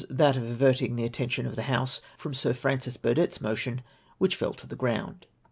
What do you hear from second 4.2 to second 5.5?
fell to the ground.